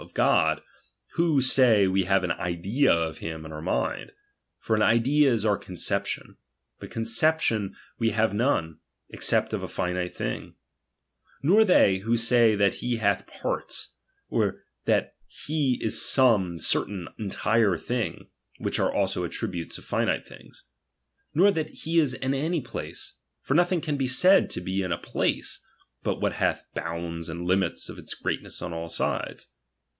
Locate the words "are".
18.79-18.91